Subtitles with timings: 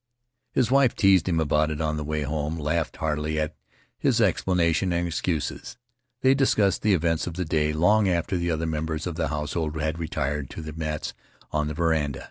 [0.51, 3.53] His wife teased him about it on the way home, laughed heartily at
[3.99, 5.77] his explanations and excuses.
[6.21, 9.79] They discussed the events of the day long after the other members of the household
[9.79, 11.13] had retired to their mats
[11.51, 12.19] on the veranda.